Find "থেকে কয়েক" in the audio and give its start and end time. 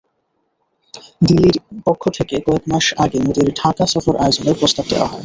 2.17-2.63